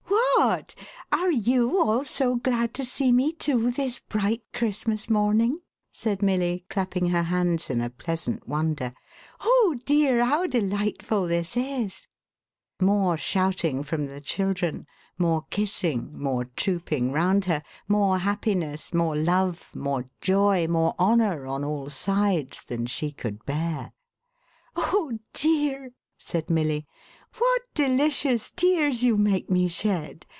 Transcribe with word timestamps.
"Whatl 0.43 0.73
are 1.11 1.31
you 1.31 1.77
all 1.79 2.03
so 2.03 2.35
glad 2.35 2.73
to 2.73 2.83
see 2.83 3.11
me, 3.11 3.31
too, 3.31 3.69
this 3.69 3.99
bright. 3.99 4.41
Christmas 4.53 5.07
morning?'1 5.07 5.59
said 5.91 6.23
Milly, 6.23 6.65
clapping 6.67 7.09
her 7.09 7.23
hands 7.23 7.69
in 7.69 7.79
a 7.79 7.91
pleasant 7.91 8.47
wonder. 8.47 8.93
"Oh 9.41 9.77
dear, 9.85 10.25
how 10.25 10.47
delightful 10.47 11.27
this 11.27 11.55
is!" 11.55 12.07
More 12.81 13.17
shouting 13.17 13.83
from 13.83 14.07
the 14.07 14.19
children, 14.19 14.87
more 15.19 15.45
kissing, 15.51 16.17
more 16.19 16.45
trooping 16.45 17.11
round 17.11 17.45
her, 17.45 17.61
more 17.87 18.17
happiness, 18.19 18.93
more 18.95 19.15
Jove, 19.15 19.75
more 19.75 20.09
joy, 20.21 20.67
more 20.67 20.95
honour, 20.97 21.45
on 21.45 21.63
all 21.63 21.89
sides, 21.89 22.63
than 22.65 22.87
she 22.87 23.11
could 23.11 23.45
bear. 23.45 23.93
"Oh 24.75 25.19
dear!" 25.33 25.91
said 26.17 26.49
Milly, 26.49 26.87
"what 27.37 27.61
delicious 27.73 28.49
tears 28.51 29.03
you 29.03 29.15
mak< 29.15 29.49
me 29.49 29.67
shed. 29.67 30.25